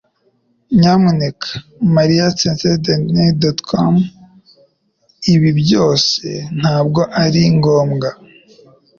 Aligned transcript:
Nyamuneka, 0.79 1.49
Mariyasentencedictcom, 1.95 3.93
ibi 5.33 5.49
byose 5.61 6.25
ntabwo 6.59 7.01
ari 7.23 7.41
ngombwa 7.57 8.09